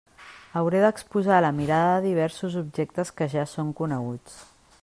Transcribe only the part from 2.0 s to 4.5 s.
diversos objectes que ja són coneguts.